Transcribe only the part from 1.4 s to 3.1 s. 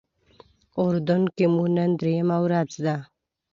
مو نن درېیمه ورځ ده.